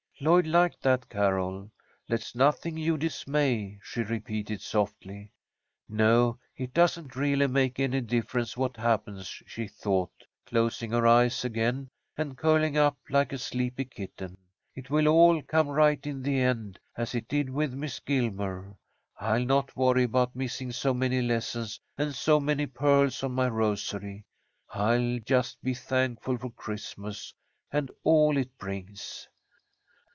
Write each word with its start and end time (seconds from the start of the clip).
Lloyd 0.23 0.45
liked 0.45 0.83
that 0.83 1.09
carol. 1.09 1.71
"'Let 2.07 2.35
nothing 2.35 2.77
you 2.77 2.95
dismay,'" 2.95 3.79
she 3.81 4.03
repeated, 4.03 4.61
softly. 4.61 5.31
"No, 5.89 6.37
it 6.55 6.75
doesn't 6.75 7.15
really 7.15 7.47
make 7.47 7.79
any 7.79 8.01
difference 8.01 8.55
what 8.55 8.77
happens," 8.77 9.41
she 9.47 9.67
thought, 9.67 10.11
closing 10.45 10.91
her 10.91 11.07
eyes 11.07 11.43
again 11.43 11.89
and 12.15 12.37
curling 12.37 12.77
up 12.77 12.99
like 13.09 13.33
a 13.33 13.39
sleepy 13.39 13.83
kitten. 13.83 14.37
"It 14.75 14.91
will 14.91 15.07
all 15.07 15.41
come 15.41 15.67
right 15.69 16.05
in 16.05 16.21
the 16.21 16.37
end, 16.39 16.77
as 16.95 17.15
it 17.15 17.27
did 17.27 17.49
with 17.49 17.73
Miss 17.73 17.99
Gilmer. 17.99 18.77
I'll 19.19 19.43
not 19.43 19.75
worry 19.75 20.03
about 20.03 20.35
missing 20.35 20.71
so 20.71 20.93
many 20.93 21.23
lessons 21.23 21.81
and 21.97 22.13
so 22.13 22.39
many 22.39 22.67
pearls 22.67 23.23
on 23.23 23.31
my 23.31 23.47
rosary. 23.47 24.27
I'll 24.69 25.17
just 25.25 25.63
be 25.63 25.73
thankful 25.73 26.37
for 26.37 26.51
Christmas 26.51 27.33
and 27.71 27.89
all 28.03 28.37
it 28.37 28.55
brings." 28.59 29.27